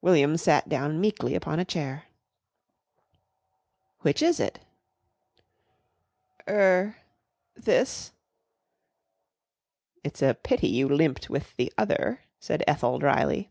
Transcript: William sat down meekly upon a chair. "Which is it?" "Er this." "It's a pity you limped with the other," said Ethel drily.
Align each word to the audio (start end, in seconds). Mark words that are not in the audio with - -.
William 0.00 0.38
sat 0.38 0.66
down 0.66 0.98
meekly 0.98 1.34
upon 1.34 1.60
a 1.60 1.64
chair. 1.66 2.04
"Which 4.00 4.22
is 4.22 4.40
it?" 4.40 4.60
"Er 6.48 6.96
this." 7.54 8.12
"It's 10.02 10.22
a 10.22 10.32
pity 10.42 10.68
you 10.68 10.88
limped 10.88 11.28
with 11.28 11.54
the 11.58 11.70
other," 11.76 12.22
said 12.40 12.64
Ethel 12.66 12.98
drily. 12.98 13.50